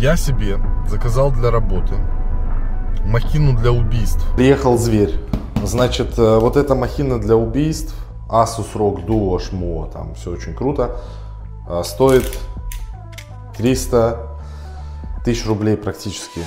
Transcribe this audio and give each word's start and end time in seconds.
Я 0.00 0.16
себе 0.16 0.58
заказал 0.88 1.30
для 1.30 1.50
работы 1.50 1.92
махину 3.04 3.54
для 3.54 3.70
убийств. 3.70 4.24
Приехал 4.34 4.78
зверь. 4.78 5.20
Значит, 5.62 6.18
э, 6.18 6.38
вот 6.38 6.56
эта 6.56 6.74
махина 6.74 7.20
для 7.20 7.36
убийств, 7.36 7.94
Asus 8.30 8.74
ROG 8.74 9.04
Duo 9.04 9.36
Shmo, 9.36 9.92
там 9.92 10.14
все 10.14 10.30
очень 10.30 10.54
круто, 10.54 10.96
э, 11.68 11.82
стоит 11.84 12.38
300 13.58 14.38
тысяч 15.22 15.46
рублей 15.46 15.76
практически. 15.76 16.40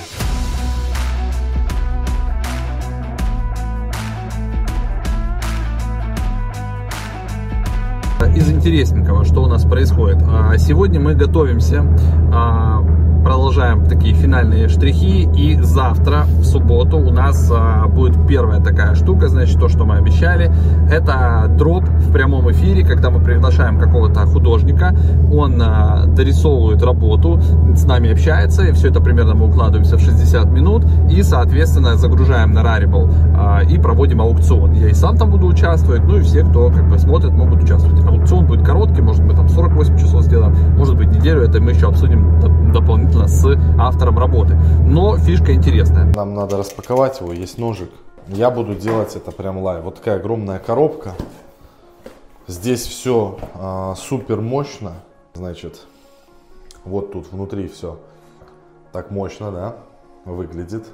Из 8.34 8.50
интересненького, 8.50 9.24
что 9.24 9.44
у 9.44 9.46
нас 9.46 9.64
происходит. 9.64 10.18
А, 10.28 10.58
Сегодня 10.58 10.98
мы 10.98 11.14
готовимся 11.14 11.86
а, 12.32 12.84
продолжаем 13.24 13.86
такие 13.86 14.14
финальные 14.14 14.68
штрихи. 14.68 15.28
И 15.34 15.58
завтра, 15.60 16.24
в 16.38 16.44
субботу, 16.44 16.98
у 16.98 17.10
нас 17.10 17.50
а, 17.50 17.88
будет 17.88 18.26
первая 18.28 18.60
такая 18.60 18.94
штука, 18.94 19.28
значит, 19.28 19.58
то, 19.58 19.68
что 19.68 19.84
мы 19.84 19.96
обещали. 19.96 20.52
Это 20.90 21.50
дроп 21.56 21.84
в 21.84 22.12
прямом 22.12 22.50
эфире, 22.52 22.84
когда 22.84 23.10
мы 23.10 23.20
приглашаем 23.20 23.78
какого-то 23.78 24.26
художника. 24.26 24.94
Он 25.32 25.60
а, 25.60 26.04
дорисовывает 26.06 26.82
работу, 26.82 27.40
с 27.74 27.84
нами 27.84 28.12
общается, 28.12 28.64
и 28.64 28.72
все 28.72 28.88
это 28.90 29.00
примерно 29.00 29.34
мы 29.34 29.48
укладываемся 29.48 29.96
в 29.96 30.00
60 30.00 30.46
минут. 30.50 30.84
И, 31.10 31.22
соответственно, 31.22 31.96
загружаем 31.96 32.52
на 32.52 32.60
Rarible 32.60 33.10
а, 33.36 33.62
и 33.62 33.78
проводим 33.78 34.20
аукцион. 34.20 34.72
Я 34.74 34.88
и 34.88 34.94
сам 34.94 35.16
там 35.16 35.30
буду 35.30 35.46
участвовать, 35.46 36.04
ну 36.04 36.18
и 36.18 36.20
все, 36.20 36.44
кто 36.44 36.70
как 36.70 36.88
бы 36.88 36.98
смотрит, 36.98 37.32
могут 37.32 37.62
участвовать. 37.62 38.04
Аукцион 38.04 38.44
будет 38.44 38.66
короткий, 38.66 39.00
может 39.00 39.24
быть, 39.24 39.36
там 39.36 39.48
48 39.48 39.96
часов 39.96 40.22
сделаем, 40.24 40.54
может 40.76 40.96
быть, 40.96 41.08
неделю. 41.08 41.42
Это 41.42 41.60
мы 41.60 41.70
еще 41.70 41.88
обсудим 41.88 42.72
дополнительно 42.72 43.13
с 43.14 43.46
автором 43.78 44.18
работы. 44.18 44.56
Но 44.86 45.16
фишка 45.16 45.54
интересная. 45.54 46.04
Нам 46.14 46.34
надо 46.34 46.58
распаковать 46.58 47.20
его, 47.20 47.32
есть 47.32 47.58
ножик. 47.58 47.90
Я 48.28 48.50
буду 48.50 48.74
делать 48.74 49.16
это 49.16 49.30
прям 49.32 49.58
live. 49.58 49.84
Вот 49.84 49.96
такая 49.96 50.16
огромная 50.16 50.58
коробка. 50.58 51.12
Здесь 52.46 52.86
все 52.86 53.38
а, 53.54 53.94
супер 53.96 54.40
мощно. 54.40 54.92
Значит, 55.34 55.80
вот 56.84 57.12
тут 57.12 57.30
внутри 57.32 57.68
все 57.68 57.98
так 58.92 59.10
мощно, 59.10 59.50
да, 59.50 59.76
выглядит. 60.24 60.86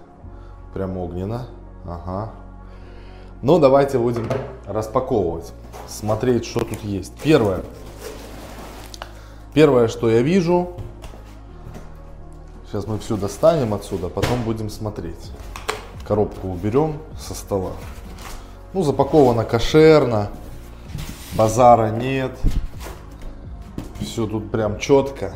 Прям 0.73 0.97
огненно. 0.97 1.47
Ага. 1.85 2.31
Ну, 3.43 3.59
давайте 3.59 3.99
будем 3.99 4.29
распаковывать, 4.67 5.53
смотреть, 5.89 6.45
что 6.45 6.61
тут 6.61 6.83
есть. 6.83 7.13
Первое. 7.23 7.63
Первое, 9.55 9.89
что 9.89 10.09
я 10.09 10.23
вижу, 10.23 10.71
Сейчас 12.71 12.87
мы 12.87 13.01
все 13.01 13.17
достанем 13.17 13.75
отсюда, 13.75 14.09
потом 14.09 14.45
будем 14.45 14.71
смотреть. 14.71 15.33
Коробку 16.07 16.47
уберем 16.47 16.99
со 17.19 17.35
стола. 17.35 17.73
Ну, 18.75 18.85
запаковано 18.85 19.43
кошерно, 19.43 20.29
базара 21.37 21.91
нет. 21.91 22.31
Все 24.01 24.25
тут 24.25 24.53
прям 24.53 24.79
четко. 24.79 25.35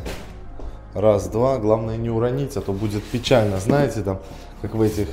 Раз, 0.93 1.27
два. 1.27 1.57
Главное 1.57 1.97
не 1.97 2.09
уронить, 2.09 2.55
а 2.55 2.61
то 2.61 2.71
будет 2.71 3.03
печально. 3.03 3.59
Знаете, 3.59 4.01
там, 4.01 4.19
как 4.61 4.73
в 4.73 4.81
этих 4.81 5.09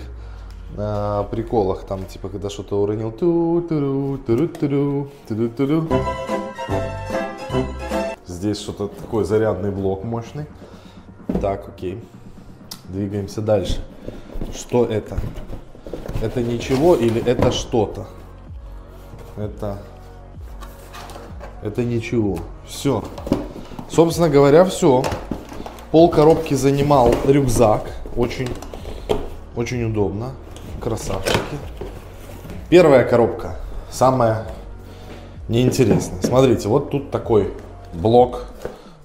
э, 0.77 1.25
приколах, 1.29 1.83
там, 1.87 2.05
типа, 2.05 2.29
когда 2.29 2.51
что-то 2.51 2.81
уронил. 2.81 3.11
Ту 3.11 3.59
-туру, 3.63 4.17
туру 4.19 4.47
-туру, 4.47 5.09
туру 5.27 5.49
-туру. 5.49 6.05
Здесь 8.29 8.61
что-то 8.61 8.87
такой 8.87 9.25
зарядный 9.25 9.73
блок 9.73 10.05
мощный. 10.05 10.47
Так, 11.43 11.69
окей. 11.69 11.99
Двигаемся 12.85 13.41
дальше. 13.41 13.85
Что 14.55 14.85
это? 14.85 15.19
Это 16.23 16.41
ничего 16.41 16.95
или 16.95 17.21
это 17.27 17.51
что-то? 17.51 18.07
Это... 19.37 19.79
Это 21.61 21.83
ничего. 21.83 22.39
Все. 22.65 23.03
Собственно 23.91 24.29
говоря, 24.29 24.65
все. 24.65 25.03
Пол 25.91 26.11
коробки 26.11 26.55
занимал 26.55 27.13
рюкзак. 27.27 27.91
Очень, 28.17 28.49
очень 29.57 29.83
удобно. 29.83 30.35
Красавчики. 30.81 31.59
Первая 32.69 33.05
коробка. 33.05 33.57
Самая 33.91 34.47
неинтересная. 35.49 36.23
Смотрите, 36.23 36.69
вот 36.69 36.91
тут 36.91 37.11
такой 37.11 37.53
блок 37.93 38.47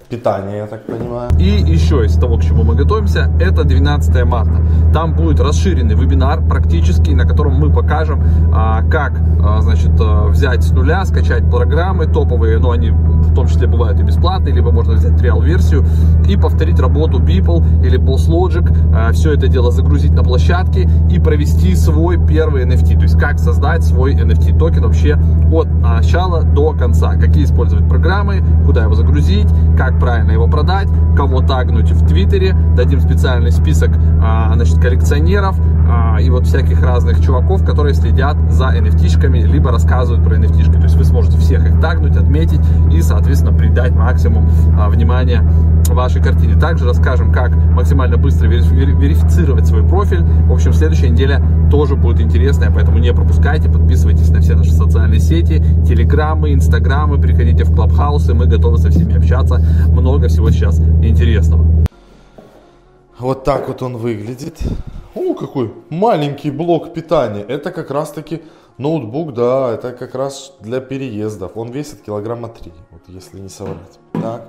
питание, 0.08 0.58
я 0.58 0.66
так 0.66 0.84
понимаю. 0.86 1.30
И 1.38 1.44
еще 1.44 2.04
из 2.04 2.14
того, 2.14 2.38
к 2.38 2.42
чему 2.42 2.64
мы 2.64 2.74
готовимся, 2.74 3.30
это 3.40 3.64
12 3.64 4.24
марта. 4.24 4.62
Там 4.92 5.14
будет 5.14 5.40
расширенный 5.40 5.94
вебинар 5.94 6.40
практически, 6.40 7.10
на 7.10 7.26
котором 7.26 7.54
мы 7.54 7.70
покажем, 7.70 8.22
а, 8.52 8.82
как 8.90 9.12
а, 9.42 9.60
значит, 9.60 9.92
а, 10.00 10.28
взять 10.28 10.64
с 10.64 10.70
нуля, 10.72 11.04
скачать 11.04 11.48
программы 11.50 12.06
топовые, 12.06 12.58
но 12.58 12.70
они 12.70 12.90
в 12.90 13.34
том 13.34 13.46
числе 13.46 13.66
бывают 13.66 14.00
и 14.00 14.02
бесплатные, 14.02 14.54
либо 14.54 14.70
можно 14.72 14.94
взять 14.94 15.16
триал-версию 15.18 15.84
и 16.26 16.36
повторить 16.36 16.80
работу 16.80 17.18
Beeple 17.18 17.84
или 17.84 17.98
Boss 17.98 18.28
Logic, 18.28 19.12
все 19.12 19.34
это 19.34 19.48
дело 19.48 19.70
загрузить 19.70 20.12
на 20.12 20.22
площадке 20.22 20.88
и 21.10 21.18
провести 21.18 21.74
свой 21.74 22.18
первый 22.26 22.64
NFT, 22.64 22.96
то 22.96 23.02
есть 23.02 23.18
как 23.18 23.38
создать 23.38 23.84
свой 23.84 24.14
NFT 24.14 24.58
токен 24.58 24.82
вообще 24.82 25.18
от 25.52 25.68
начала 25.68 26.42
до 26.42 26.72
конца, 26.72 27.16
какие 27.16 27.44
использовать 27.44 27.88
программы, 27.88 28.42
куда 28.64 28.84
его 28.84 28.94
загрузить, 28.94 29.48
как 29.76 29.97
правильно 29.98 30.32
его 30.32 30.46
продать, 30.46 30.88
кого 31.16 31.40
тагнуть 31.40 31.90
в 31.90 32.06
Твиттере, 32.06 32.54
дадим 32.76 33.00
специальный 33.00 33.52
список 33.52 33.90
а, 34.22 34.52
значит, 34.54 34.78
коллекционеров 34.80 35.58
а, 35.88 36.18
и 36.20 36.30
вот 36.30 36.46
всяких 36.46 36.82
разных 36.82 37.20
чуваков, 37.20 37.64
которые 37.64 37.94
следят 37.94 38.36
за 38.50 38.66
NFT-шками, 38.66 39.42
либо 39.42 39.70
рассказывают 39.70 40.24
про 40.24 40.36
NFT-шки. 40.36 40.74
То 40.74 40.84
есть 40.84 40.96
вы 40.96 41.04
сможете 41.04 41.38
всех 41.38 41.66
их 41.66 41.80
тагнуть, 41.80 42.16
отметить 42.16 42.60
и, 42.92 43.00
соответственно, 43.02 43.52
придать 43.52 43.92
максимум 43.92 44.48
а, 44.78 44.88
внимания 44.88 45.42
вашей 45.88 46.22
картине. 46.22 46.58
Также 46.58 46.84
расскажем, 46.84 47.32
как 47.32 47.54
максимально 47.72 48.16
быстро 48.16 48.46
верифицировать 48.46 49.66
свой 49.66 49.82
профиль. 49.82 50.22
В 50.22 50.52
общем, 50.52 50.72
следующая 50.72 51.10
неделя 51.10 51.42
тоже 51.70 51.96
будет 51.96 52.20
интересная, 52.20 52.70
поэтому 52.70 52.98
не 52.98 53.12
пропускайте, 53.12 53.68
подписывайтесь 53.68 54.30
на 54.30 54.40
все 54.40 54.54
наши 54.54 54.72
социальные 54.72 55.20
сети, 55.20 55.62
телеграммы, 55.86 56.52
инстаграмы, 56.52 57.20
приходите 57.20 57.64
в 57.64 57.74
клабхаусы, 57.74 58.34
мы 58.34 58.46
готовы 58.46 58.78
со 58.78 58.90
всеми 58.90 59.16
общаться 59.16 59.58
много 59.88 60.28
всего 60.28 60.50
сейчас 60.50 60.78
интересного. 61.02 61.66
Вот 63.18 63.44
так 63.44 63.68
вот 63.68 63.82
он 63.82 63.96
выглядит. 63.96 64.58
О, 65.14 65.34
какой 65.34 65.72
маленький 65.90 66.50
блок 66.50 66.94
питания. 66.94 67.42
Это 67.42 67.72
как 67.72 67.90
раз 67.90 68.12
таки 68.12 68.42
ноутбук, 68.78 69.34
да, 69.34 69.72
это 69.74 69.92
как 69.92 70.14
раз 70.14 70.52
для 70.60 70.80
переездов. 70.80 71.52
Он 71.56 71.70
весит 71.70 72.02
килограмма 72.02 72.48
3, 72.48 72.72
вот 72.90 73.02
если 73.08 73.40
не 73.40 73.48
соврать. 73.48 73.98
Так, 74.12 74.48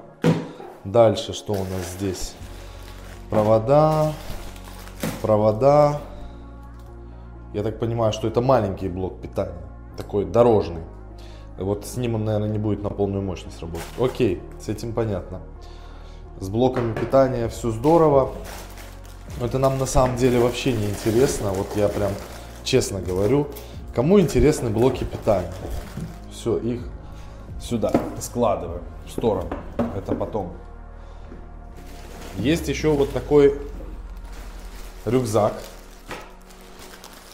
дальше 0.84 1.34
что 1.34 1.54
у 1.54 1.56
нас 1.56 1.96
здесь? 1.98 2.34
Провода, 3.30 4.14
провода. 5.22 6.00
Я 7.54 7.64
так 7.64 7.80
понимаю, 7.80 8.14
что 8.14 8.28
это 8.28 8.42
маленький 8.42 8.90
блок 8.90 9.22
питания, 9.22 9.62
такой 9.98 10.26
дорожный. 10.26 10.84
Вот 11.58 11.86
с 11.86 11.98
ним 11.98 12.16
он, 12.16 12.26
наверное, 12.26 12.50
не 12.50 12.60
будет 12.60 12.84
на 12.84 12.90
полную 12.90 13.22
мощность 13.22 13.60
работать. 13.60 13.86
Окей, 14.00 14.42
с 14.60 14.70
этим 14.70 14.94
понятно. 14.94 15.42
С 16.40 16.48
блоками 16.48 16.94
питания 16.94 17.50
все 17.50 17.72
здорово. 17.72 18.32
Но 19.40 19.46
это 19.46 19.58
нам 19.58 19.78
на 19.78 19.86
самом 19.86 20.16
деле 20.16 20.40
вообще 20.40 20.72
не 20.72 20.86
интересно. 20.86 21.52
Вот 21.52 21.68
я 21.76 21.90
прям 21.90 22.12
честно 22.64 23.02
говорю. 23.02 23.48
Кому 23.94 24.20
интересны 24.20 24.70
блоки 24.70 25.04
питания? 25.04 25.52
Все, 26.32 26.58
их 26.58 26.88
сюда 27.60 27.92
складываем 28.22 28.84
в 29.06 29.12
сторону. 29.12 29.50
Это 29.98 30.16
потом. 30.16 30.54
Есть 32.38 32.70
еще 32.70 32.92
вот 32.92 33.12
такой 33.12 33.60
рюкзак 35.06 35.54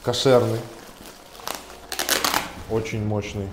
кошерный. 0.05 0.59
Очень 2.69 3.03
мощный 3.03 3.49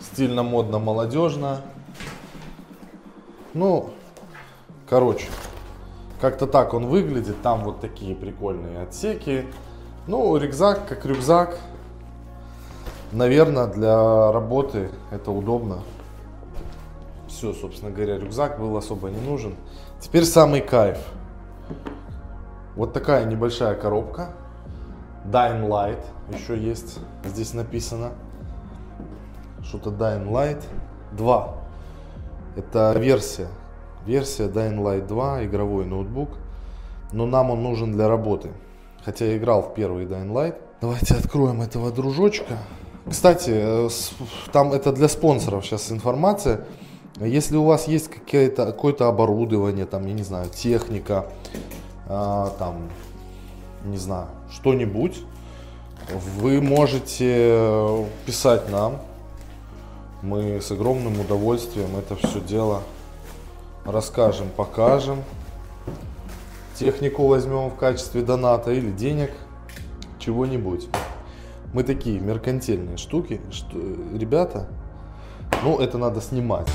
стильно, 0.00 0.42
модно, 0.42 0.80
молодежно. 0.80 1.60
Ну, 3.54 3.90
короче, 4.88 5.28
как-то 6.20 6.48
так 6.48 6.74
он 6.74 6.86
выглядит. 6.86 7.40
Там 7.40 7.62
вот 7.62 7.80
такие 7.80 8.16
прикольные 8.16 8.82
отсеки. 8.82 9.46
Ну, 10.08 10.36
рюкзак 10.36 10.88
как 10.88 11.06
рюкзак. 11.06 11.56
Наверное, 13.12 13.68
для 13.68 14.32
работы 14.32 14.90
это 15.12 15.30
удобно. 15.30 15.84
Все, 17.28 17.52
собственно 17.52 17.92
говоря, 17.92 18.18
рюкзак 18.18 18.58
был 18.58 18.76
особо 18.76 19.10
не 19.10 19.20
нужен. 19.20 19.54
Теперь 20.00 20.24
самый 20.24 20.62
кайф. 20.62 20.98
Вот 22.74 22.92
такая 22.92 23.24
небольшая 23.24 23.76
коробка. 23.76 24.30
Dying 25.30 25.68
Light 25.68 26.02
еще 26.32 26.58
есть, 26.58 26.98
здесь 27.24 27.52
написано 27.52 28.12
что-то 29.62 29.90
Dying 29.90 30.30
Light 30.30 30.62
2. 31.12 31.54
Это 32.56 32.94
версия. 32.98 33.48
версия 34.06 34.44
Dying 34.44 34.78
Light 34.78 35.06
2, 35.06 35.44
игровой 35.44 35.84
ноутбук. 35.84 36.30
Но 37.12 37.26
нам 37.26 37.50
он 37.50 37.62
нужен 37.62 37.92
для 37.92 38.08
работы. 38.08 38.50
Хотя 39.04 39.26
я 39.26 39.36
играл 39.36 39.62
в 39.62 39.74
первый 39.74 40.06
Dying 40.06 40.32
Light. 40.32 40.56
Давайте 40.80 41.14
откроем 41.14 41.60
этого 41.60 41.90
дружочка. 41.92 42.58
Кстати, 43.08 43.50
э, 43.52 43.88
там 44.52 44.72
это 44.72 44.92
для 44.92 45.08
спонсоров 45.08 45.64
сейчас 45.64 45.90
информация. 45.92 46.64
Если 47.20 47.56
у 47.56 47.64
вас 47.64 47.88
есть 47.88 48.08
какое-то 48.08 48.66
какое 48.66 48.94
оборудование, 48.94 49.86
там, 49.86 50.06
я 50.06 50.12
не 50.12 50.22
знаю, 50.22 50.48
техника, 50.50 51.26
а, 52.06 52.50
там, 52.58 52.90
не 53.84 53.96
знаю, 53.96 54.28
что-нибудь, 54.50 55.20
вы 56.36 56.60
можете 56.60 58.06
писать 58.26 58.68
нам. 58.70 58.98
Мы 60.22 60.60
с 60.60 60.70
огромным 60.70 61.20
удовольствием 61.20 61.96
это 61.96 62.16
все 62.16 62.40
дело 62.40 62.82
расскажем, 63.84 64.48
покажем. 64.56 65.22
Технику 66.74 67.26
возьмем 67.26 67.70
в 67.70 67.76
качестве 67.76 68.22
доната 68.22 68.72
или 68.72 68.90
денег, 68.90 69.30
чего-нибудь. 70.18 70.88
Мы 71.72 71.82
такие 71.82 72.18
меркантильные 72.20 72.96
штуки, 72.96 73.40
что, 73.50 73.76
ребята, 74.16 74.68
ну 75.62 75.78
это 75.78 75.98
надо 75.98 76.20
снимать. 76.20 76.68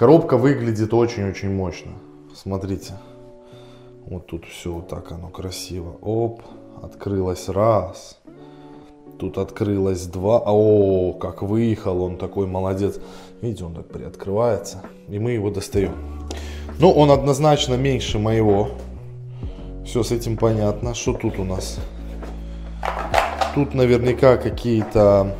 Коробка 0.00 0.38
выглядит 0.38 0.94
очень-очень 0.94 1.52
мощно. 1.52 1.92
Смотрите. 2.34 2.94
Вот 4.06 4.26
тут 4.28 4.46
все 4.46 4.72
вот 4.72 4.88
так 4.88 5.12
оно 5.12 5.28
красиво. 5.28 5.98
Оп, 6.00 6.40
открылось 6.82 7.50
раз. 7.50 8.18
Тут 9.18 9.36
открылось 9.36 10.06
два. 10.06 10.42
О, 10.46 11.12
как 11.12 11.42
выехал 11.42 12.00
он 12.00 12.16
такой 12.16 12.46
молодец. 12.46 12.98
Видите, 13.42 13.64
он 13.64 13.74
так 13.74 13.88
приоткрывается. 13.88 14.80
И 15.10 15.18
мы 15.18 15.32
его 15.32 15.50
достаем. 15.50 15.92
Ну, 16.78 16.90
он 16.90 17.10
однозначно 17.10 17.74
меньше 17.74 18.18
моего. 18.18 18.70
Все 19.84 20.02
с 20.02 20.12
этим 20.12 20.38
понятно. 20.38 20.94
Что 20.94 21.12
тут 21.12 21.38
у 21.38 21.44
нас? 21.44 21.78
Тут 23.54 23.74
наверняка 23.74 24.38
какие-то 24.38 25.36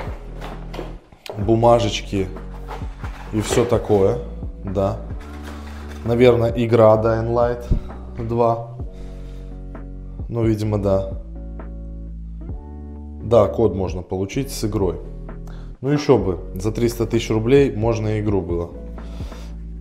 бумажечки 1.39 2.29
и 3.33 3.41
все 3.41 3.65
такое. 3.65 4.19
Да. 4.65 4.99
Наверное, 6.05 6.53
игра 6.57 6.95
Dying 6.97 7.33
Light 7.33 7.65
2. 8.19 8.69
Ну, 10.29 10.45
видимо, 10.45 10.79
да. 10.79 11.12
Да, 13.23 13.47
код 13.47 13.75
можно 13.75 14.03
получить 14.03 14.51
с 14.51 14.65
игрой. 14.65 15.01
Ну, 15.81 15.91
еще 15.91 16.19
бы. 16.19 16.39
За 16.55 16.73
300 16.73 17.07
тысяч 17.07 17.31
рублей 17.31 17.75
можно 17.75 18.21
игру 18.21 18.41
было 18.41 18.71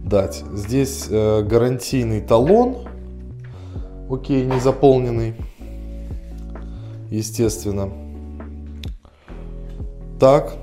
дать. 0.09 0.43
Здесь 0.53 1.07
э, 1.09 1.43
гарантийный 1.43 2.21
талон. 2.21 2.77
Окей, 4.09 4.45
не 4.45 4.59
заполненный. 4.59 5.35
Естественно. 7.11 7.89
Так. 10.19 10.53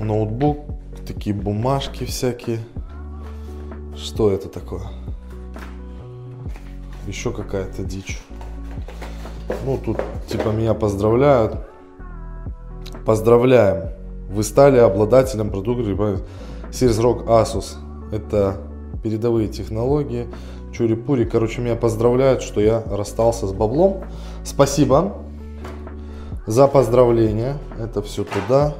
Ноутбук 0.00 0.71
такие 1.12 1.34
бумажки 1.34 2.04
всякие. 2.04 2.60
Что 3.96 4.30
это 4.30 4.48
такое? 4.48 4.82
Еще 7.06 7.32
какая-то 7.32 7.84
дичь. 7.84 8.22
Ну, 9.64 9.78
тут 9.84 9.98
типа 10.28 10.48
меня 10.48 10.74
поздравляют. 10.74 11.56
Поздравляем. 13.04 13.90
Вы 14.30 14.42
стали 14.42 14.78
обладателем 14.78 15.50
продукта 15.50 15.90
Series 16.70 17.00
Rock 17.00 17.26
Asus. 17.26 17.76
Это 18.10 18.56
передовые 19.02 19.48
технологии. 19.48 20.28
Чури-пури. 20.72 21.24
Короче, 21.24 21.60
меня 21.60 21.76
поздравляют, 21.76 22.42
что 22.42 22.60
я 22.60 22.82
расстался 22.90 23.46
с 23.46 23.52
баблом. 23.52 24.04
Спасибо 24.44 25.18
за 26.46 26.66
поздравление. 26.68 27.58
Это 27.78 28.00
все 28.00 28.24
туда. 28.24 28.74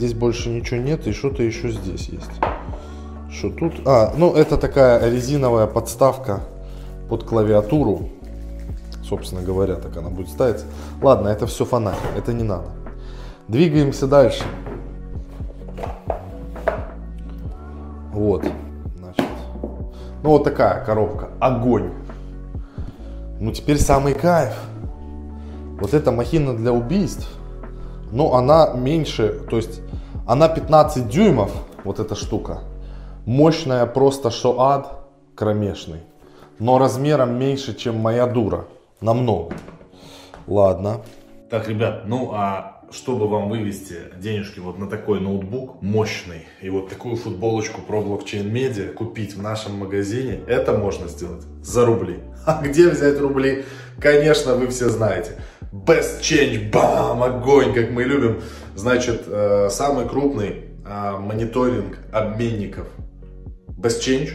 Здесь 0.00 0.14
больше 0.14 0.48
ничего 0.48 0.80
нет, 0.80 1.06
и 1.06 1.12
что-то 1.12 1.42
еще 1.42 1.70
здесь 1.70 2.08
есть. 2.08 2.30
Что 3.30 3.50
тут? 3.50 3.82
А, 3.84 4.14
ну 4.16 4.32
это 4.32 4.56
такая 4.56 5.10
резиновая 5.10 5.66
подставка 5.66 6.40
под 7.10 7.24
клавиатуру. 7.24 8.08
Собственно 9.06 9.42
говоря, 9.42 9.74
так 9.74 9.94
она 9.98 10.08
будет 10.08 10.30
ставиться. 10.30 10.64
Ладно, 11.02 11.28
это 11.28 11.46
все 11.46 11.66
фонарь, 11.66 11.98
это 12.16 12.32
не 12.32 12.44
надо. 12.44 12.70
Двигаемся 13.46 14.06
дальше. 14.06 14.42
Вот, 18.14 18.46
значит. 18.96 19.24
Ну 20.22 20.30
вот 20.30 20.44
такая 20.44 20.82
коробка. 20.82 21.28
Огонь. 21.40 21.90
Ну 23.38 23.52
теперь 23.52 23.78
самый 23.78 24.14
кайф. 24.14 24.54
Вот 25.78 25.92
эта 25.92 26.10
махина 26.10 26.56
для 26.56 26.72
убийств. 26.72 27.28
Но 28.12 28.34
она 28.34 28.72
меньше, 28.72 29.42
то 29.50 29.58
есть 29.58 29.82
она 30.26 30.48
15 30.48 31.08
дюймов, 31.08 31.50
вот 31.84 32.00
эта 32.00 32.14
штука. 32.14 32.60
Мощная 33.26 33.86
просто, 33.86 34.30
что 34.30 34.60
ад 34.60 35.00
кромешный. 35.34 36.00
Но 36.58 36.78
размером 36.78 37.38
меньше, 37.38 37.74
чем 37.74 37.96
моя 37.96 38.26
дура. 38.26 38.66
Намного. 39.00 39.54
Ладно. 40.46 41.00
Так, 41.48 41.68
ребят, 41.68 42.02
ну 42.06 42.32
а 42.34 42.69
чтобы 42.90 43.28
вам 43.28 43.48
вывести 43.48 43.96
денежки 44.18 44.58
вот 44.58 44.78
на 44.78 44.88
такой 44.88 45.20
ноутбук 45.20 45.80
мощный 45.82 46.46
и 46.60 46.70
вот 46.70 46.88
такую 46.88 47.16
футболочку 47.16 47.80
про 47.80 48.00
блокчейн 48.00 48.52
медиа 48.52 48.92
купить 48.92 49.34
в 49.34 49.42
нашем 49.42 49.76
магазине, 49.76 50.40
это 50.46 50.76
можно 50.76 51.08
сделать 51.08 51.44
за 51.62 51.86
рубли. 51.86 52.20
А 52.46 52.62
где 52.62 52.88
взять 52.88 53.20
рубли? 53.20 53.64
Конечно, 54.00 54.54
вы 54.54 54.68
все 54.68 54.88
знаете. 54.88 55.32
Best 55.72 56.20
Change, 56.20 56.70
бам, 56.70 57.22
огонь, 57.22 57.74
как 57.74 57.90
мы 57.90 58.04
любим. 58.04 58.40
Значит, 58.74 59.24
э, 59.26 59.68
самый 59.70 60.08
крупный 60.08 60.64
э, 60.84 61.16
мониторинг 61.18 61.98
обменников 62.12 62.88
Best 63.68 64.00
Change. 64.00 64.30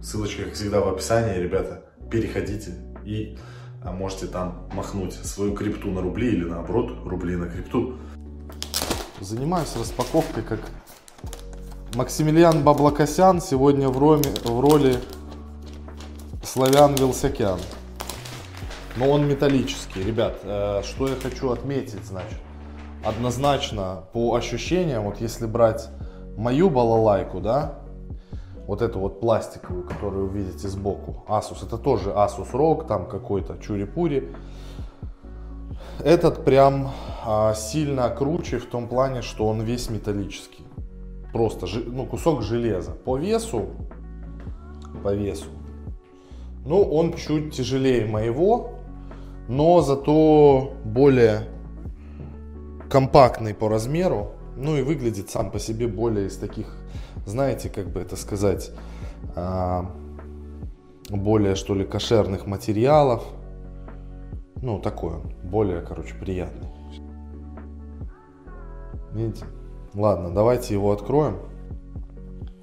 Ссылочка, 0.00 0.44
как 0.44 0.54
всегда, 0.54 0.80
в 0.80 0.88
описании, 0.88 1.38
ребята. 1.38 1.84
Переходите 2.10 2.70
и 3.04 3.36
можете 3.84 4.26
там 4.26 4.68
махнуть 4.72 5.14
свою 5.14 5.54
крипту 5.54 5.90
на 5.90 6.00
рубли 6.02 6.28
или 6.32 6.44
наоборот, 6.44 6.92
рубли 7.04 7.36
на 7.36 7.46
крипту. 7.46 7.96
Занимаюсь 9.20 9.74
распаковкой 9.76 10.42
как 10.42 10.60
Максимилиан 11.94 12.62
Баблокосян 12.62 13.40
сегодня 13.40 13.88
в, 13.88 13.98
роме, 13.98 14.32
в 14.44 14.60
роли 14.60 14.96
Славян 16.44 16.94
Вилсакян. 16.94 17.58
Но 18.96 19.10
он 19.10 19.26
металлический. 19.26 20.02
Ребят, 20.02 20.38
э, 20.42 20.82
что 20.84 21.08
я 21.08 21.16
хочу 21.16 21.50
отметить, 21.50 22.04
значит. 22.04 22.38
Однозначно, 23.04 24.04
по 24.12 24.34
ощущениям, 24.34 25.04
вот 25.04 25.20
если 25.20 25.46
брать 25.46 25.88
мою 26.36 26.70
балалайку, 26.70 27.40
да, 27.40 27.79
вот 28.70 28.82
эту 28.82 29.00
вот 29.00 29.18
пластиковую, 29.18 29.82
которую 29.82 30.28
вы 30.28 30.38
видите 30.38 30.68
сбоку, 30.68 31.24
Asus, 31.26 31.66
это 31.66 31.76
тоже 31.76 32.10
Asus 32.10 32.52
ROG, 32.52 32.86
там 32.86 33.08
какой-то 33.08 33.54
чури-пури. 33.54 34.32
Этот 35.98 36.44
прям 36.44 36.92
а, 37.26 37.52
сильно 37.54 38.08
круче 38.10 38.58
в 38.58 38.66
том 38.66 38.86
плане, 38.86 39.22
что 39.22 39.48
он 39.48 39.62
весь 39.62 39.90
металлический. 39.90 40.62
Просто 41.32 41.66
ну, 41.84 42.06
кусок 42.06 42.42
железа. 42.42 42.92
По 42.92 43.16
весу, 43.16 43.70
по 45.02 45.12
весу, 45.14 45.48
ну, 46.64 46.80
он 46.80 47.14
чуть 47.14 47.52
тяжелее 47.52 48.06
моего, 48.06 48.74
но 49.48 49.80
зато 49.80 50.74
более 50.84 51.48
компактный 52.88 53.52
по 53.52 53.68
размеру, 53.68 54.30
ну 54.56 54.76
и 54.76 54.82
выглядит 54.82 55.28
сам 55.28 55.50
по 55.50 55.58
себе 55.58 55.88
более 55.88 56.28
из 56.28 56.36
таких, 56.36 56.79
знаете, 57.26 57.68
как 57.68 57.88
бы 57.88 58.00
это 58.00 58.16
сказать, 58.16 58.72
а, 59.36 59.90
более 61.08 61.54
что 61.54 61.74
ли 61.74 61.84
кошерных 61.84 62.46
материалов. 62.46 63.24
Ну, 64.62 64.78
такой 64.78 65.14
он, 65.14 65.32
более, 65.42 65.80
короче, 65.80 66.14
приятный. 66.14 66.68
Видите? 69.12 69.44
Ладно, 69.94 70.30
давайте 70.30 70.74
его 70.74 70.92
откроем 70.92 71.38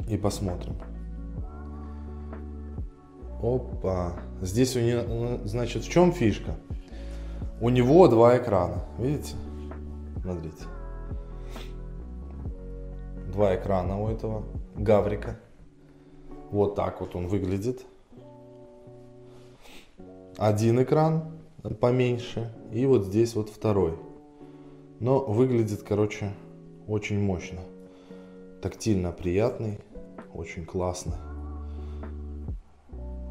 и 0.07 0.17
посмотрим. 0.17 0.77
Опа. 3.41 4.13
Здесь 4.41 4.75
у 4.75 4.79
него, 4.79 5.39
значит, 5.45 5.83
в 5.83 5.89
чем 5.89 6.11
фишка? 6.11 6.55
У 7.59 7.69
него 7.69 8.07
два 8.07 8.37
экрана, 8.37 8.85
видите? 8.97 9.35
Смотрите. 10.21 10.63
Два 13.37 13.55
экрана 13.55 14.01
у 14.01 14.07
этого 14.07 14.45
гаврика. 14.75 15.37
Вот 16.49 16.73
так 16.73 17.01
вот 17.01 17.15
он 17.15 17.27
выглядит. 17.27 17.85
один 20.39 20.81
экран 20.81 21.37
поменьше 21.79 22.51
и 22.71 22.87
вот 22.87 23.05
здесь 23.05 23.35
вот 23.35 23.49
второй. 23.49 23.93
Но 24.99 25.19
выглядит, 25.19 25.83
короче, 25.83 26.33
очень 26.87 27.19
мощно. 27.19 27.59
Тактильно 28.59 29.11
приятный, 29.11 29.81
очень 30.33 30.65
классно. 30.65 31.19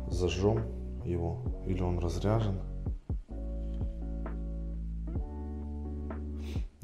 Зажжем 0.08 0.60
его 1.04 1.38
или 1.66 1.82
он 1.82 1.98
разряжен. 1.98 2.60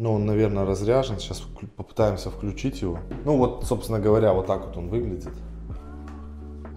Ну, 0.02 0.14
он, 0.14 0.26
наверное, 0.26 0.64
разряжен. 0.64 1.20
Сейчас 1.20 1.44
попытаемся 1.76 2.28
включить 2.28 2.82
его. 2.82 2.98
Ну, 3.24 3.36
вот, 3.36 3.64
собственно 3.64 4.00
говоря, 4.00 4.32
вот 4.32 4.48
так 4.48 4.66
вот 4.66 4.76
он 4.76 4.88
выглядит. 4.88 5.32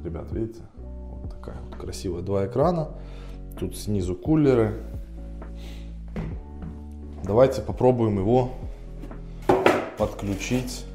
Ребят, 0.04 0.32
видите? 0.32 0.62
Вот 0.78 1.32
такая 1.32 1.56
вот 1.64 1.76
красивая 1.76 2.22
два 2.22 2.46
экрана. 2.46 2.90
Тут 3.60 3.76
снизу 3.78 4.14
кулеры. 4.14 4.80
Давайте 7.24 7.64
попробуем 7.64 8.20
его 8.20 8.52
подключить 9.98 10.86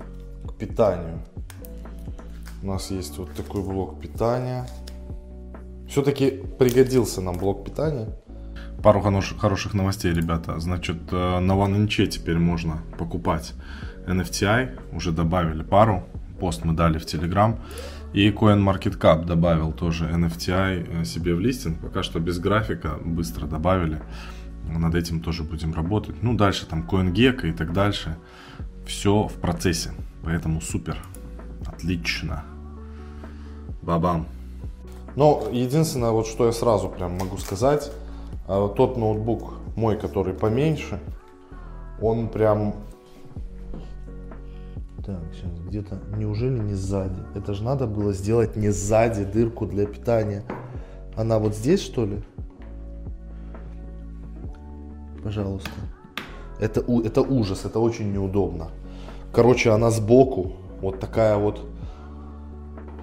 к 0.46 0.52
питанию. 0.52 1.18
У 2.62 2.66
нас 2.68 2.92
есть 2.92 3.18
вот 3.18 3.32
такой 3.32 3.64
блок 3.64 3.99
питания. 3.99 4.68
Все-таки 5.88 6.30
пригодился 6.60 7.20
нам 7.22 7.37
блок 7.38 7.64
питания. 7.64 8.19
Пару 8.82 9.02
хороших 9.02 9.75
новостей, 9.75 10.14
ребята. 10.14 10.58
Значит, 10.58 10.96
э, 11.12 11.38
на 11.40 11.52
OneInch 11.52 12.06
теперь 12.06 12.38
можно 12.38 12.78
покупать 12.99 13.52
NFTI. 14.06 14.94
Уже 14.94 15.12
добавили 15.12 15.62
пару. 15.62 16.04
Пост 16.38 16.64
мы 16.64 16.72
дали 16.72 16.99
в 16.99 17.04
Telegram. 17.04 17.58
И 18.14 18.30
CoinMarketCap 18.30 19.26
добавил 19.26 19.72
тоже 19.72 20.06
NFTI 20.06 21.02
э, 21.02 21.04
себе 21.04 21.34
в 21.34 21.40
листинг. 21.40 21.78
Пока 21.80 22.02
что 22.02 22.20
без 22.20 22.38
графика, 22.38 22.99
быстро 23.04 23.46
добавили. 23.46 24.00
Над 24.66 24.94
этим 24.94 25.20
тоже 25.20 25.42
будем 25.42 25.75
работать. 25.75 26.22
Ну, 26.22 26.34
дальше 26.34 26.64
там 26.66 26.88
CoinGecko 26.90 27.50
и 27.50 27.52
так 27.52 27.75
дальше. 27.75 28.16
Все 28.87 29.28
в 29.28 29.34
процессе. 29.34 29.90
Поэтому 30.25 30.62
супер. 30.62 30.96
Отлично. 31.66 32.44
Бабам. 33.82 34.26
Но 35.16 35.49
единственное, 35.52 36.12
вот 36.12 36.26
что 36.26 36.46
я 36.46 36.52
сразу 36.52 36.88
прям 36.88 37.18
могу 37.18 37.37
сказать, 37.37 37.90
а 38.52 38.69
тот 38.69 38.97
ноутбук 38.97 39.52
мой, 39.76 39.97
который 39.97 40.35
поменьше, 40.35 40.99
он 42.02 42.28
прям... 42.28 42.75
Так, 45.07 45.21
сейчас 45.33 45.52
где-то... 45.61 46.00
Неужели 46.16 46.59
не 46.59 46.75
сзади? 46.75 47.21
Это 47.37 47.54
же 47.54 47.62
надо 47.62 47.87
было 47.87 48.12
сделать 48.12 48.57
не 48.57 48.71
сзади 48.71 49.25
дырку 49.25 49.66
для 49.66 49.87
питания. 49.87 50.42
Она 51.16 51.38
вот 51.38 51.54
здесь, 51.54 51.80
что 51.80 52.04
ли? 52.04 52.25
Пожалуйста. 55.23 55.71
Это, 56.59 56.80
это 56.80 57.21
ужас, 57.21 57.64
это 57.64 57.78
очень 57.78 58.12
неудобно. 58.12 58.71
Короче, 59.33 59.71
она 59.71 59.90
сбоку. 59.90 60.54
Вот 60.80 60.99
такая 60.99 61.37
вот 61.37 61.61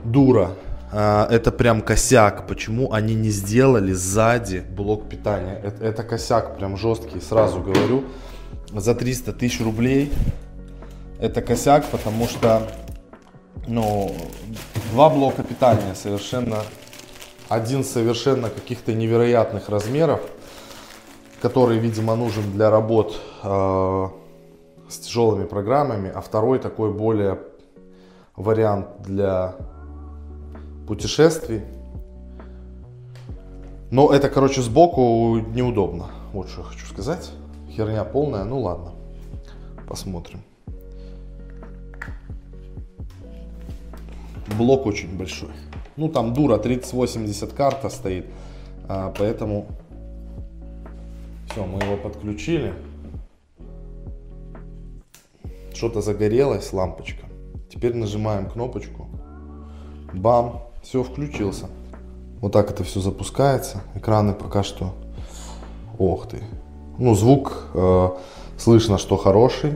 дура. 0.03 0.49
А, 0.91 1.27
это 1.29 1.51
прям 1.51 1.81
косяк. 1.81 2.47
Почему 2.47 2.91
они 2.93 3.15
не 3.15 3.29
сделали 3.29 3.93
сзади 3.93 4.63
блок 4.69 5.09
питания? 5.09 5.59
Это, 5.63 5.83
это 5.83 6.03
косяк 6.03 6.57
прям 6.57 6.77
жесткий, 6.77 7.19
сразу 7.19 7.61
говорю. 7.61 8.05
За 8.73 8.95
300 8.95 9.33
тысяч 9.33 9.61
рублей 9.61 10.11
это 11.19 11.41
косяк, 11.41 11.85
потому 11.85 12.27
что 12.27 12.67
ну, 13.67 14.15
два 14.91 15.09
блока 15.09 15.43
питания 15.43 15.95
совершенно, 15.95 16.57
один 17.49 17.83
совершенно 17.83 18.49
каких-то 18.49 18.93
невероятных 18.93 19.69
размеров, 19.69 20.21
который, 21.41 21.77
видимо, 21.77 22.15
нужен 22.15 22.51
для 22.51 22.69
работ 22.69 23.19
э, 23.43 24.07
с 24.89 24.97
тяжелыми 24.99 25.45
программами, 25.45 26.11
а 26.13 26.21
второй 26.21 26.59
такой 26.59 26.93
более 26.93 27.39
вариант 28.35 28.87
для 28.99 29.55
путешествий. 30.87 31.61
Но 33.91 34.11
это, 34.11 34.29
короче, 34.29 34.61
сбоку 34.61 35.37
неудобно. 35.37 36.07
Вот 36.33 36.49
что 36.49 36.61
я 36.61 36.67
хочу 36.67 36.85
сказать. 36.87 37.31
Херня 37.69 38.03
полная. 38.03 38.43
Ну 38.43 38.61
ладно. 38.61 38.91
Посмотрим. 39.87 40.41
Блок 44.57 44.85
очень 44.85 45.15
большой. 45.17 45.49
Ну 45.97 46.09
там 46.09 46.33
дура 46.33 46.57
3080 46.57 47.53
карта 47.53 47.89
стоит. 47.89 48.25
А, 48.87 49.13
поэтому 49.17 49.67
все, 51.49 51.65
мы 51.65 51.79
его 51.79 51.97
подключили. 51.97 52.73
Что-то 55.73 56.01
загорелось, 56.01 56.73
лампочка. 56.73 57.25
Теперь 57.69 57.95
нажимаем 57.95 58.49
кнопочку. 58.49 59.07
Бам. 60.13 60.66
Все, 60.87 61.03
включился. 61.03 61.65
Вот 62.39 62.53
так 62.53 62.71
это 62.71 62.85
все 62.85 63.01
запускается. 63.01 63.81
Экраны 63.93 64.33
пока 64.33 64.63
что... 64.63 64.93
Ох 65.99 66.29
ты. 66.29 66.41
Ну, 66.97 67.13
звук 67.13 67.65
э, 67.73 68.09
слышно, 68.57 68.97
что 68.97 69.17
хороший. 69.17 69.73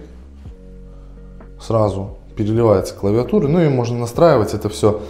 Сразу 1.60 2.18
переливается 2.38 2.96
клавиатура. 2.96 3.50
Ну 3.50 3.60
и 3.60 3.68
можно 3.68 3.98
настраивать 3.98 4.54
это 4.54 4.70
все. 4.70 5.02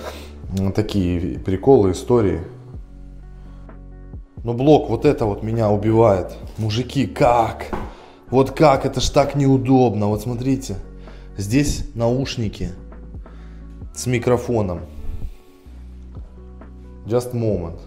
Такие 0.74 1.38
приколы, 1.38 1.92
истории. 1.92 2.42
Но 4.44 4.56
блок 4.56 4.90
вот 4.90 5.06
это 5.06 5.28
вот 5.28 5.44
меня 5.44 5.70
убивает. 5.70 6.36
Мужики, 6.58 7.06
как? 7.06 7.68
Вот 8.32 8.50
как? 8.50 8.88
Это 8.88 9.02
ж 9.02 9.10
так 9.12 9.36
неудобно. 9.36 10.08
Вот 10.08 10.24
смотрите. 10.24 10.78
Здесь 11.38 11.86
наушники 11.94 12.72
с 13.94 14.08
микрофоном. 14.08 14.80
Just 17.06 17.34
moment. 17.34 17.80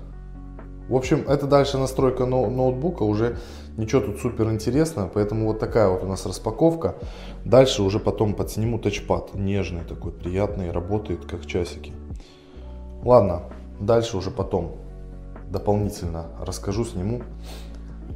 В 0.88 0.94
общем, 0.94 1.24
это 1.26 1.46
дальше 1.46 1.78
настройка 1.78 2.26
ноутбука, 2.26 3.04
уже 3.04 3.38
ничего 3.78 4.02
тут 4.02 4.18
супер 4.18 4.50
интересного, 4.50 5.08
поэтому 5.08 5.46
вот 5.46 5.58
такая 5.58 5.88
вот 5.88 6.02
у 6.02 6.06
нас 6.06 6.26
распаковка. 6.26 6.96
Дальше 7.44 7.82
уже 7.82 7.98
потом 7.98 8.34
подсниму 8.34 8.78
тачпад, 8.78 9.34
нежный 9.34 9.82
такой, 9.82 10.12
приятный, 10.12 10.70
работает 10.70 11.24
как 11.24 11.46
часики. 11.46 11.92
Ладно, 13.02 13.44
дальше 13.80 14.18
уже 14.18 14.30
потом 14.30 14.76
дополнительно 15.50 16.26
расскажу, 16.40 16.84
сниму. 16.84 17.22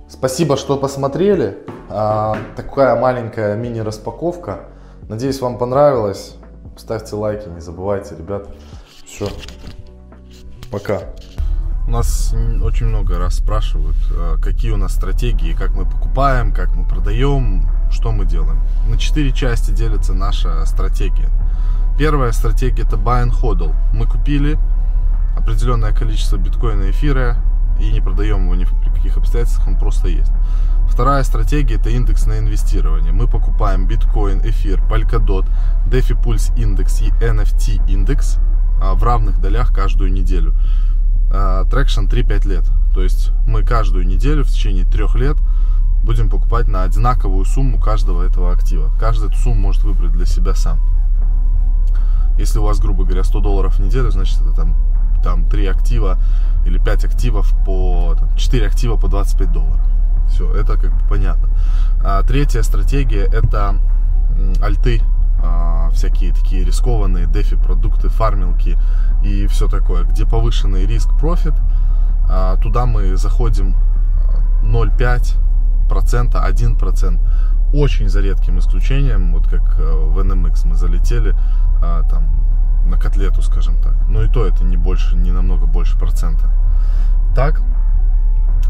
Спасибо, 0.08 0.56
что 0.56 0.76
посмотрели. 0.76 1.58
А, 1.88 2.36
такая 2.56 2.98
маленькая 3.00 3.56
мини-распаковка. 3.56 4.60
Надеюсь, 5.08 5.40
вам 5.40 5.58
понравилось. 5.58 6.36
Ставьте 6.76 7.16
лайки, 7.16 7.48
не 7.48 7.60
забывайте, 7.60 8.14
ребят. 8.16 8.48
Все, 9.06 9.28
Пока. 10.70 11.00
У 11.86 11.90
нас 11.90 12.34
очень 12.62 12.86
много 12.86 13.18
раз 13.18 13.36
спрашивают, 13.36 13.96
а, 14.10 14.36
какие 14.36 14.72
у 14.72 14.76
нас 14.76 14.92
стратегии, 14.92 15.54
как 15.54 15.70
мы 15.70 15.86
покупаем, 15.86 16.52
как 16.52 16.74
мы 16.74 16.84
продаем, 16.84 17.66
что 17.90 18.12
мы 18.12 18.26
делаем. 18.26 18.60
На 18.86 18.98
четыре 18.98 19.32
части 19.32 19.70
делится 19.70 20.12
наша 20.12 20.64
стратегия. 20.66 21.30
Первая 21.98 22.32
стратегия 22.32 22.82
это 22.82 22.96
buy 22.96 23.26
and 23.26 23.32
hodl. 23.32 23.74
Мы 23.94 24.06
купили 24.06 24.58
определенное 25.34 25.92
количество 25.92 26.36
биткоина 26.36 26.90
эфира 26.90 27.38
и 27.80 27.90
не 27.90 28.00
продаем 28.02 28.44
его 28.44 28.54
ни 28.54 28.64
при 28.64 28.90
каких 28.90 29.16
обстоятельствах, 29.16 29.68
он 29.68 29.78
просто 29.78 30.08
есть. 30.08 30.32
Вторая 30.90 31.22
стратегия 31.22 31.76
это 31.76 31.88
индексное 31.88 32.40
инвестирование. 32.40 33.12
Мы 33.12 33.28
покупаем 33.28 33.86
биткоин, 33.86 34.40
эфир, 34.44 34.82
Polkadot, 34.82 35.46
DeFi 35.86 36.22
Pulse 36.22 36.54
индекс 36.60 37.00
и 37.00 37.08
NFT 37.08 37.88
индекс 37.88 38.38
в 38.80 39.02
равных 39.02 39.40
долях 39.40 39.72
каждую 39.72 40.12
неделю. 40.12 40.54
Traction 41.70 42.06
3-5 42.06 42.48
лет. 42.48 42.64
То 42.94 43.02
есть 43.02 43.32
мы 43.46 43.62
каждую 43.62 44.06
неделю 44.06 44.44
в 44.44 44.48
течение 44.48 44.84
трех 44.84 45.14
лет 45.14 45.36
будем 46.02 46.30
покупать 46.30 46.68
на 46.68 46.84
одинаковую 46.84 47.44
сумму 47.44 47.78
каждого 47.78 48.22
этого 48.22 48.52
актива. 48.52 48.90
Каждый 48.98 49.28
эту 49.28 49.36
сумму 49.38 49.60
может 49.60 49.82
выбрать 49.82 50.12
для 50.12 50.26
себя 50.26 50.54
сам. 50.54 50.80
Если 52.38 52.60
у 52.60 52.62
вас, 52.62 52.78
грубо 52.78 53.04
говоря, 53.04 53.24
100 53.24 53.40
долларов 53.40 53.74
в 53.76 53.80
неделю, 53.80 54.10
значит 54.10 54.40
это 54.40 54.52
там, 54.52 54.76
там 55.22 55.48
3 55.48 55.66
актива 55.66 56.18
или 56.64 56.78
5 56.78 57.04
активов 57.04 57.52
по... 57.66 58.14
Там, 58.18 58.34
4 58.36 58.66
актива 58.66 58.96
по 58.96 59.08
25 59.08 59.52
долларов. 59.52 59.80
Все, 60.28 60.52
это 60.54 60.76
как 60.76 60.92
бы 60.92 61.08
понятно. 61.08 61.48
А 62.02 62.22
третья 62.22 62.62
стратегия 62.62 63.24
это 63.24 63.76
альты 64.62 65.02
а, 65.42 65.90
всякие 65.90 66.32
такие 66.32 66.64
рискованные 66.64 67.26
дефи 67.26 67.56
продукты, 67.56 68.08
фармилки 68.08 68.78
и 69.22 69.46
все 69.46 69.68
такое, 69.68 70.04
где 70.04 70.26
повышенный 70.26 70.86
риск 70.86 71.10
профит. 71.18 71.54
А, 72.28 72.56
туда 72.56 72.86
мы 72.86 73.16
заходим 73.16 73.74
0,5 74.62 75.36
процента, 75.88 76.42
1 76.42 76.76
процент. 76.76 77.20
Очень 77.72 78.08
за 78.08 78.20
редким 78.20 78.58
исключением, 78.58 79.32
вот 79.32 79.46
как 79.46 79.78
э, 79.78 79.92
в 79.92 80.18
NMX 80.20 80.66
мы 80.66 80.74
залетели 80.74 81.34
а, 81.82 82.02
там 82.08 82.28
на 82.86 82.96
котлету, 82.96 83.42
скажем 83.42 83.76
так. 83.82 83.94
Но 84.08 84.22
и 84.22 84.28
то 84.28 84.46
это 84.46 84.64
не 84.64 84.78
больше, 84.78 85.16
не 85.16 85.32
намного 85.32 85.66
больше 85.66 85.98
процента. 85.98 86.50
Так, 87.34 87.60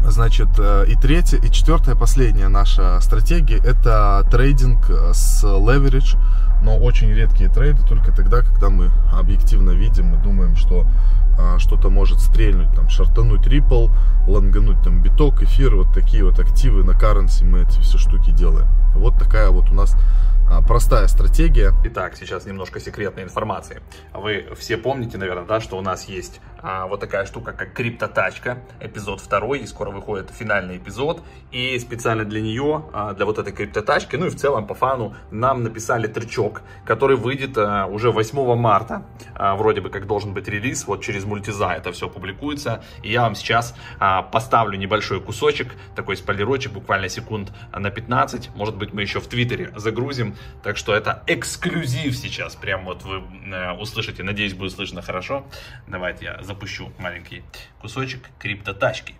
Значит, 0.01 0.47
э, 0.57 0.85
и 0.87 0.95
третья, 0.95 1.37
и 1.37 1.51
четвертая, 1.51 1.95
последняя 1.95 2.47
наша 2.47 2.99
стратегия– 3.01 3.57
это 3.65 4.25
трейдинг 4.31 4.89
с 5.11 5.43
leverage, 5.43 6.17
но 6.63 6.77
очень 6.77 7.09
редкие 7.11 7.49
трейды, 7.49 7.81
только 7.87 8.11
тогда, 8.11 8.41
когда 8.41 8.69
мы 8.69 8.91
объективно 9.13 9.71
видим 9.71 10.13
и 10.13 10.23
думаем, 10.23 10.55
что 10.55 10.85
а, 11.37 11.57
что-то 11.57 11.89
может 11.89 12.19
стрельнуть, 12.19 12.73
там, 12.73 12.89
шартануть 12.89 13.47
рипл, 13.47 13.87
лонгануть 14.27 14.81
там 14.83 15.01
биток, 15.01 15.41
эфир, 15.41 15.75
вот 15.75 15.93
такие 15.93 16.23
вот 16.23 16.39
активы 16.39 16.83
на 16.83 16.91
currency 16.91 17.45
мы 17.45 17.61
эти 17.61 17.79
все 17.79 17.97
штуки 17.97 18.31
делаем. 18.31 18.67
Вот 18.93 19.17
такая 19.17 19.49
вот 19.49 19.69
у 19.69 19.73
нас 19.73 19.95
простая 20.67 21.07
стратегия. 21.07 21.73
Итак, 21.85 22.15
сейчас 22.15 22.45
немножко 22.45 22.79
секретной 22.79 23.23
информации. 23.23 23.81
Вы 24.13 24.47
все 24.57 24.77
помните, 24.77 25.17
наверное, 25.17 25.45
да, 25.45 25.59
что 25.59 25.77
у 25.77 25.81
нас 25.81 26.05
есть 26.05 26.41
а, 26.61 26.87
вот 26.87 26.99
такая 26.99 27.25
штука, 27.25 27.53
как 27.53 27.73
криптотачка, 27.73 28.59
эпизод 28.79 29.21
второй, 29.21 29.59
и 29.59 29.65
скоро 29.65 29.91
выходит 29.91 30.29
финальный 30.31 30.77
эпизод. 30.77 31.21
И 31.51 31.77
специально 31.79 32.25
для 32.25 32.41
нее, 32.41 32.85
а, 32.93 33.13
для 33.13 33.25
вот 33.25 33.39
этой 33.39 33.53
криптотачки, 33.53 34.15
ну 34.15 34.27
и 34.27 34.29
в 34.29 34.35
целом 34.35 34.67
по 34.67 34.73
фану, 34.73 35.15
нам 35.31 35.63
написали 35.63 36.07
трючок, 36.07 36.61
который 36.85 37.17
выйдет 37.17 37.57
а, 37.57 37.85
уже 37.85 38.11
8 38.11 38.55
марта. 38.55 39.05
А, 39.35 39.55
вроде 39.55 39.81
бы 39.81 39.89
как 39.89 40.07
должен 40.07 40.33
быть 40.33 40.47
релиз, 40.47 40.87
вот 40.87 41.01
через 41.01 41.25
мультиза 41.25 41.71
это 41.71 41.91
все 41.91 42.09
публикуется. 42.09 42.83
И 43.03 43.11
я 43.11 43.21
вам 43.21 43.35
сейчас 43.35 43.75
а, 43.99 44.23
поставлю 44.23 44.77
небольшой 44.77 45.21
кусочек, 45.21 45.73
такой 45.95 46.17
спойлерочек, 46.17 46.73
буквально 46.73 47.09
секунд 47.09 47.51
на 47.75 47.89
15. 47.89 48.55
Может 48.55 48.77
быть 48.77 48.93
мы 48.93 49.01
еще 49.01 49.19
в 49.19 49.27
Твиттере 49.27 49.71
загрузим. 49.75 50.35
Так 50.63 50.77
что 50.77 50.93
это 50.93 51.23
эксклюзив 51.27 52.15
сейчас, 52.15 52.55
прям 52.55 52.85
вот 52.85 53.03
вы 53.03 53.21
э, 53.21 53.71
услышите. 53.73 54.23
Надеюсь, 54.23 54.53
будет 54.53 54.73
слышно 54.73 55.01
хорошо. 55.01 55.45
Давайте 55.87 56.25
я 56.25 56.43
запущу 56.43 56.91
маленький 56.99 57.43
кусочек 57.81 58.29
криптотачки. 58.39 59.15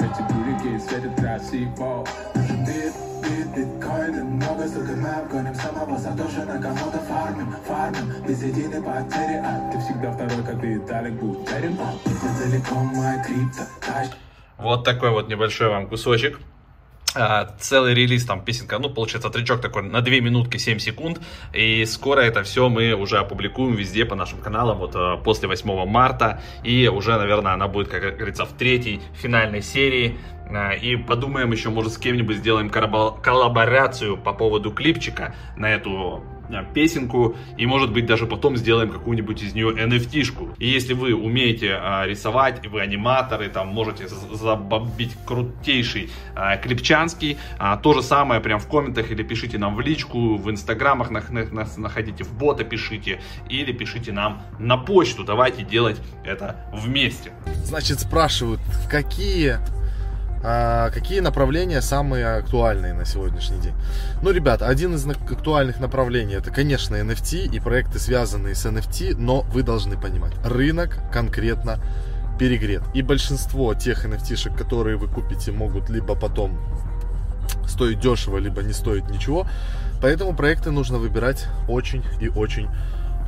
Эти 0.00 0.22
бит, 3.24 3.46
биткоины 3.56 4.24
много 4.24 4.68
Столько 4.68 4.92
мы 4.92 5.08
обгоним 5.08 5.54
самого 5.54 5.98
Сатоши 5.98 6.46
кого-то 6.46 6.98
фармим, 6.98 7.54
фармим 7.66 8.26
Без 8.26 8.42
единой 8.42 8.82
потери, 8.82 9.42
а 9.44 9.70
ты 9.72 9.78
всегда 9.80 10.12
второй, 10.12 10.44
как 10.44 10.62
Виталик 10.62 11.14
Бутерин 11.14 11.78
Где 12.04 12.50
далеко 12.50 12.74
моя 12.76 13.22
крипто, 13.24 13.62
Вот 14.58 14.84
такой 14.84 15.10
вот 15.10 15.28
небольшой 15.28 15.68
вам 15.68 15.88
кусочек 15.88 16.38
целый 17.58 17.94
релиз, 17.94 18.24
там 18.24 18.44
песенка, 18.44 18.78
ну, 18.78 18.90
получается, 18.90 19.30
тречок 19.30 19.60
такой 19.60 19.82
на 19.82 20.00
2 20.00 20.14
минутки 20.20 20.56
7 20.56 20.78
секунд, 20.78 21.20
и 21.52 21.84
скоро 21.84 22.20
это 22.20 22.42
все 22.42 22.68
мы 22.68 22.92
уже 22.92 23.18
опубликуем 23.18 23.74
везде 23.74 24.04
по 24.04 24.14
нашим 24.14 24.40
каналам, 24.40 24.78
вот 24.78 24.92
а, 24.94 25.16
после 25.16 25.48
8 25.48 25.86
марта, 25.86 26.40
и 26.62 26.88
уже, 26.88 27.16
наверное, 27.16 27.52
она 27.52 27.68
будет, 27.68 27.88
как 27.88 28.16
говорится, 28.16 28.44
в 28.44 28.52
третьей 28.52 29.00
финальной 29.14 29.62
серии, 29.62 30.18
а, 30.50 30.72
и 30.72 30.96
подумаем 30.96 31.52
еще, 31.52 31.70
может, 31.70 31.92
с 31.92 31.98
кем-нибудь 31.98 32.38
сделаем 32.38 32.70
коллаборацию 32.70 34.16
по 34.16 34.32
поводу 34.32 34.70
клипчика 34.70 35.34
на 35.56 35.72
эту 35.72 36.22
песенку, 36.72 37.36
и 37.56 37.66
может 37.66 37.92
быть 37.92 38.06
даже 38.06 38.26
потом 38.26 38.56
сделаем 38.56 38.90
какую-нибудь 38.90 39.42
из 39.42 39.54
нее 39.54 39.72
NFT-шку. 39.72 40.54
И 40.58 40.68
если 40.68 40.94
вы 40.94 41.14
умеете 41.14 41.74
а, 41.74 42.06
рисовать, 42.06 42.64
и 42.64 42.68
вы 42.68 42.80
аниматоры, 42.80 43.48
там 43.48 43.68
можете 43.68 44.08
забомбить 44.08 45.16
крутейший 45.26 46.10
а, 46.34 46.56
клипчанский, 46.56 47.38
а, 47.58 47.76
то 47.76 47.94
же 47.94 48.02
самое 48.02 48.40
прям 48.40 48.58
в 48.58 48.68
комментах 48.68 49.10
или 49.10 49.22
пишите 49.22 49.58
нам 49.58 49.76
в 49.76 49.80
личку, 49.80 50.36
в 50.36 50.50
инстаграмах 50.50 51.10
на, 51.10 51.22
на, 51.30 51.44
на, 51.44 51.66
находите, 51.76 52.24
в 52.24 52.32
бота 52.34 52.64
пишите, 52.64 53.20
или 53.48 53.72
пишите 53.72 54.12
нам 54.12 54.42
на 54.58 54.76
почту, 54.76 55.24
давайте 55.24 55.62
делать 55.62 56.00
это 56.24 56.56
вместе. 56.72 57.32
Значит, 57.64 58.00
спрашивают, 58.00 58.60
какие 58.90 59.58
а 60.46 60.90
какие 60.90 61.20
направления 61.20 61.80
самые 61.80 62.26
актуальные 62.36 62.92
на 62.92 63.06
сегодняшний 63.06 63.58
день? 63.60 63.72
Ну, 64.20 64.30
ребята, 64.30 64.68
один 64.68 64.94
из 64.94 65.06
актуальных 65.06 65.80
направлений 65.80 66.34
это, 66.34 66.50
конечно, 66.50 66.96
NFT 66.96 67.46
и 67.46 67.60
проекты, 67.60 67.98
связанные 67.98 68.54
с 68.54 68.66
NFT, 68.66 69.16
но 69.16 69.40
вы 69.40 69.62
должны 69.62 69.98
понимать, 69.98 70.34
рынок 70.44 70.98
конкретно 71.10 71.78
перегрет. 72.38 72.82
И 72.92 73.00
большинство 73.00 73.72
тех 73.72 74.04
NFT-шек, 74.04 74.54
которые 74.54 74.98
вы 74.98 75.08
купите, 75.08 75.50
могут 75.50 75.88
либо 75.88 76.14
потом 76.14 76.58
стоить 77.66 78.00
дешево, 78.00 78.36
либо 78.36 78.62
не 78.62 78.74
стоить 78.74 79.08
ничего. 79.08 79.46
Поэтому 80.02 80.36
проекты 80.36 80.70
нужно 80.70 80.98
выбирать 80.98 81.46
очень 81.68 82.04
и 82.20 82.28
очень 82.28 82.68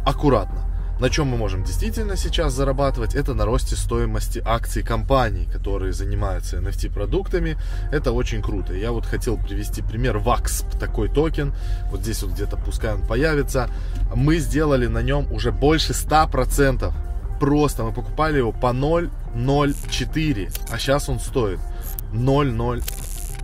аккуратно. 0.05 0.76
На 0.99 1.11
чем 1.11 1.27
мы 1.27 1.37
можем 1.37 1.63
действительно 1.63 2.17
сейчас 2.17 2.55
зарабатывать, 2.55 3.15
это 3.15 3.35
на 3.35 3.45
росте 3.45 3.77
стоимости 3.77 4.43
акций 4.43 4.83
компаний, 4.83 5.47
которые 5.53 5.93
занимаются 5.93 6.57
NFT-продуктами. 6.57 7.59
Это 7.93 8.13
очень 8.13 8.41
круто. 8.41 8.73
Я 8.73 8.93
вот 8.93 9.05
хотел 9.05 9.37
привести 9.37 9.83
пример 9.83 10.17
VAXP, 10.17 10.79
такой 10.79 11.09
токен. 11.09 11.53
Вот 11.91 12.01
здесь 12.01 12.23
вот 12.23 12.33
где-то 12.33 12.57
пускай 12.57 12.95
он 12.95 13.07
появится. 13.07 13.69
Мы 14.15 14.39
сделали 14.39 14.87
на 14.87 15.03
нем 15.03 15.31
уже 15.31 15.53
больше 15.53 15.93
100%. 15.93 16.91
Просто 17.39 17.83
мы 17.85 17.93
покупали 17.93 18.39
его 18.39 18.53
по 18.53 18.69
0,04, 18.69 20.51
а 20.71 20.79
сейчас 20.79 21.11
он 21.11 21.21
стоит 21.21 21.61
0,0 22.13 22.83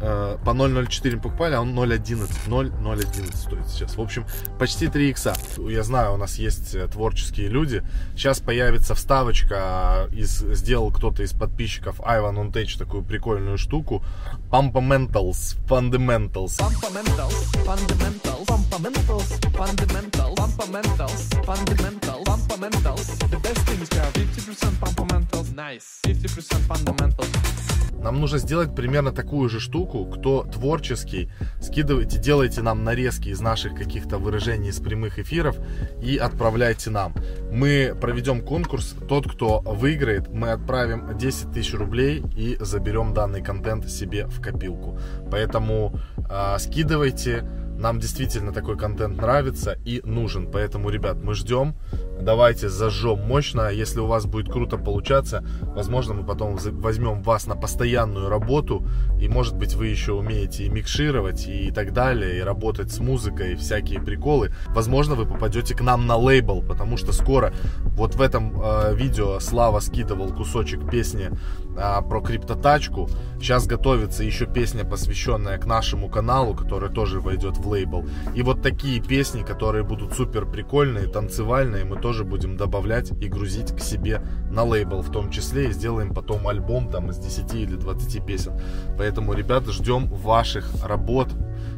Э, 0.04 0.36
по 0.44 0.50
0.04 0.50 1.20
покупали, 1.20 1.54
а 1.54 1.60
он 1.60 1.78
0.11. 1.78 2.48
0.011 2.48 3.36
стоит 3.36 3.68
сейчас. 3.68 3.96
В 3.96 4.00
общем, 4.00 4.26
почти 4.58 4.88
3 4.88 5.10
икса. 5.10 5.34
Я 5.58 5.84
знаю, 5.84 6.14
у 6.14 6.16
нас 6.16 6.38
есть 6.38 6.74
э, 6.74 6.88
творческие 6.88 7.46
люди. 7.48 7.84
Сейчас 8.16 8.40
появится 8.40 8.96
вставочка. 8.96 10.08
Из, 10.10 10.40
сделал 10.56 10.90
кто-то 10.90 11.22
из 11.22 11.32
подписчиков 11.32 12.00
Ivan 12.00 12.34
on 12.34 12.52
Tech 12.52 12.76
такую 12.76 13.04
прикольную 13.04 13.58
штуку. 13.58 14.02
Pumpamentals, 14.50 15.56
Fundamentals. 15.68 16.58
Pumpamentals, 16.58 17.46
Fundamentals, 17.64 18.44
Pumpamentals, 18.46 19.28
Fundamentals, 19.54 20.34
Pumpamentals, 20.34 21.30
Fundamentals, 21.46 22.24
Pumpamentals. 22.24 23.06
The 23.30 23.38
best 23.38 23.60
thing 23.68 23.80
is 23.80 23.88
50% 23.88 24.80
Pumpamentals, 24.80 25.54
nice. 25.54 26.00
50% 26.02 26.66
Fundamentals. 26.66 27.72
Нам 28.02 28.20
нужно 28.20 28.38
сделать 28.38 28.74
примерно 28.74 29.12
такую 29.12 29.48
же 29.48 29.60
штуку. 29.60 29.91
Кто 29.92 30.44
творческий, 30.44 31.30
скидывайте, 31.60 32.18
делайте 32.18 32.62
нам 32.62 32.84
нарезки 32.84 33.28
из 33.28 33.40
наших 33.40 33.74
каких-то 33.74 34.18
выражений 34.18 34.70
из 34.70 34.80
прямых 34.80 35.18
эфиров 35.18 35.56
и 36.02 36.16
отправляйте 36.16 36.90
нам. 36.90 37.14
Мы 37.50 37.96
проведем 38.00 38.40
конкурс. 38.40 38.94
Тот, 39.08 39.30
кто 39.30 39.60
выиграет, 39.60 40.28
мы 40.28 40.50
отправим 40.50 41.16
10 41.16 41.52
тысяч 41.52 41.74
рублей 41.74 42.22
и 42.36 42.56
заберем 42.60 43.14
данный 43.14 43.42
контент 43.42 43.88
себе 43.88 44.26
в 44.26 44.40
копилку. 44.40 44.98
Поэтому 45.30 45.98
э, 46.28 46.58
скидывайте 46.58 47.44
нам 47.82 47.98
действительно 47.98 48.52
такой 48.52 48.78
контент 48.78 49.16
нравится 49.16 49.76
и 49.84 50.00
нужен. 50.04 50.50
Поэтому, 50.50 50.88
ребят, 50.88 51.22
мы 51.22 51.34
ждем. 51.34 51.74
Давайте 52.22 52.68
зажжем 52.68 53.18
мощно. 53.26 53.68
Если 53.72 53.98
у 53.98 54.06
вас 54.06 54.26
будет 54.26 54.48
круто 54.48 54.78
получаться, 54.78 55.44
возможно, 55.60 56.14
мы 56.14 56.24
потом 56.24 56.56
возьмем 56.56 57.20
вас 57.22 57.46
на 57.48 57.56
постоянную 57.56 58.28
работу. 58.28 58.86
И, 59.20 59.28
может 59.28 59.56
быть, 59.56 59.74
вы 59.74 59.88
еще 59.88 60.12
умеете 60.12 60.64
и 60.64 60.68
микшировать, 60.68 61.48
и 61.48 61.72
так 61.72 61.92
далее, 61.92 62.38
и 62.38 62.42
работать 62.42 62.92
с 62.92 63.00
музыкой, 63.00 63.52
и 63.52 63.56
всякие 63.56 64.00
приколы. 64.00 64.54
Возможно, 64.68 65.16
вы 65.16 65.26
попадете 65.26 65.74
к 65.74 65.80
нам 65.80 66.06
на 66.06 66.16
лейбл, 66.16 66.62
потому 66.62 66.96
что 66.96 67.12
скоро, 67.12 67.52
вот 67.96 68.14
в 68.14 68.20
этом 68.20 68.60
э, 68.62 68.94
видео 68.94 69.40
Слава 69.40 69.80
скидывал 69.80 70.32
кусочек 70.32 70.88
песни 70.88 71.30
э, 71.76 72.08
про 72.08 72.20
криптотачку. 72.20 73.08
Сейчас 73.40 73.66
готовится 73.66 74.22
еще 74.22 74.46
песня, 74.46 74.84
посвященная 74.84 75.58
к 75.58 75.66
нашему 75.66 76.08
каналу, 76.08 76.54
которая 76.54 76.90
тоже 76.90 77.20
войдет 77.20 77.56
в 77.56 77.66
лейбл. 77.66 78.06
И 78.36 78.42
вот 78.42 78.62
такие 78.62 79.00
песни, 79.00 79.42
которые 79.42 79.82
будут 79.82 80.12
супер 80.12 80.46
прикольные, 80.46 81.08
танцевальные, 81.08 81.84
мы 81.84 81.96
тоже 82.12 82.24
будем 82.24 82.58
добавлять 82.58 83.10
и 83.22 83.26
грузить 83.26 83.74
к 83.74 83.80
себе 83.80 84.20
на 84.50 84.64
лейбл 84.64 85.00
в 85.00 85.10
том 85.10 85.30
числе. 85.30 85.70
И 85.70 85.72
сделаем 85.72 86.12
потом 86.12 86.46
альбом 86.46 86.90
там 86.90 87.08
из 87.08 87.16
10 87.16 87.54
или 87.54 87.74
20 87.74 88.26
песен. 88.26 88.52
Поэтому, 88.98 89.32
ребята, 89.32 89.72
ждем 89.72 90.08
ваших 90.08 90.70
работ. 90.84 91.28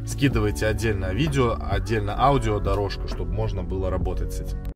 Скидывайте 0.05 0.67
отдельно 0.67 1.13
видео, 1.13 1.55
отдельно 1.57 2.21
аудио 2.21 2.59
дорожку, 2.59 3.07
чтобы 3.07 3.31
можно 3.31 3.63
было 3.63 3.89
работать 3.89 4.33
с 4.33 4.41
этим. 4.41 4.74